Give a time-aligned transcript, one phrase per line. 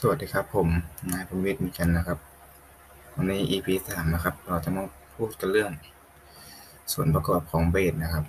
[0.00, 0.68] สวัสดีครับผม
[1.12, 2.18] นายประวิตรมีจันนะครับ
[3.14, 4.84] วันนี้ EP สามนะครับ เราจะมา
[5.14, 5.72] พูดกันเรื่อง
[6.92, 8.24] ส่วนประกอบของเบสนะครับ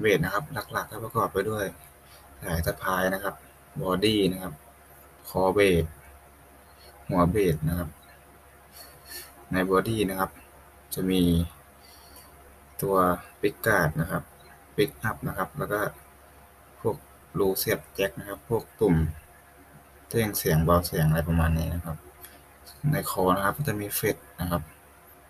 [0.00, 1.64] เบสนะครับ หลักๆก็ประกอบไปด้วย
[2.42, 3.34] สายสะพายนะครับ
[3.80, 4.54] body นะครับ
[5.28, 5.84] คอเบส
[7.08, 7.88] หัวเบสนะครับ
[9.52, 10.30] ใน body นะครับ
[10.94, 11.22] จะมี
[12.82, 12.96] ตัว
[13.40, 14.22] pickguard นะครับ
[14.76, 15.80] ปิกอัพนะครับ แล้วก็
[16.80, 16.96] พวก
[17.38, 18.96] รูเสียบแจ็คนะครับ พวกตุ่ม
[20.08, 21.96] เร่งเสียงเบาเสียงอะไรประมาณนี้นะครับ
[22.92, 24.62] ในคอนะครับก็จะมีเฟดนะครับ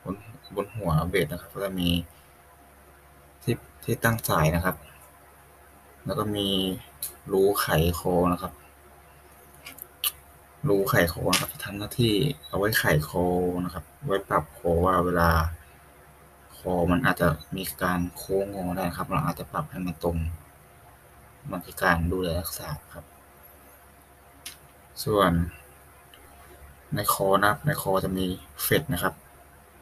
[0.04, 0.16] บน
[0.54, 1.88] บนหัวเบสนะครับ ก็จะมี
[3.42, 3.54] ที่
[3.84, 4.76] ที่ตั้งสายนะครับ
[6.04, 6.48] แล้วก็มี
[7.32, 7.66] รูไข
[7.98, 8.52] คอนะครับ
[10.68, 12.14] รูไขคอนะครับทำหน้าที่
[12.48, 13.24] เอาไว้ไขคอ
[13.64, 15.30] นะครับ ไว้ปรับคอว่าเวลา
[16.56, 20.16] คอมันอาจจะมีการโค้งงอได้ครับ เราอาจจะปรับให้มันตรง
[21.50, 23.04] มันคือการดูแลรักษาครับ
[25.04, 25.32] ส่วน
[26.94, 28.26] ในคอนะครับ ในคอจะมี
[28.62, 29.14] fret นะครับ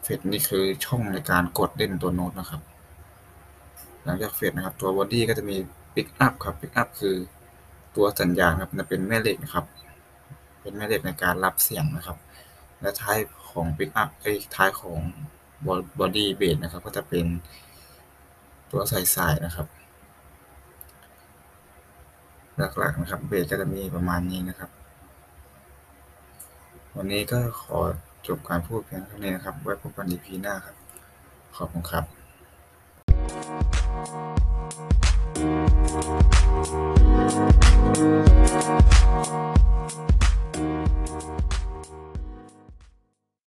[0.02, 2.60] fret นี่คือช่องในการกดเล่นตัวโน้ตนะครับ
[4.04, 5.56] หลังจาก fret นะครับ ตัว body ก็จะมี
[5.94, 7.16] ปิกอัพครับปิกอัพคือ
[7.96, 9.64] ตัวสัญญาณครับจะเป็นแม่เหล็กนะครับ
[10.60, 12.18] เป็นแม่เหล็กในการรับเสียงนะครับ
[12.80, 13.18] และท้าย
[13.50, 14.98] ของปิกอัพไอ้ท้ายของ
[15.98, 17.26] body เบสนะครับ ก็จะเป็น
[18.70, 19.66] ตัวใส่สายนะครับ
[22.78, 24.70] หลักๆนะครับเบสก็จะมีประมาณนี้นะครับ
[26.98, 27.78] วันนี้ก็ขอ
[28.26, 30.76] จบการพูดเพียงเท่านี้นะครับ ไว้พบกัน EP หน้าครับ
[31.56, 32.04] ขอบคุณครับ